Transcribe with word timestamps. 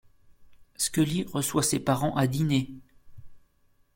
Scully 0.77 1.25
reçoit 1.31 1.61
ses 1.61 1.79
parents 1.79 2.15
à 2.15 2.25
dîner. 2.25 2.73